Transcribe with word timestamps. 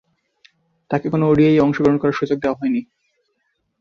তাকে 0.91 1.07
কোন 1.09 1.21
ওডিআইয়ে 1.23 1.63
অংশগ্রহণ 1.63 1.97
করার 1.97 2.17
সুযোগ 2.19 2.37
দেয়া 2.39 2.57
হয়নি। 2.59 2.81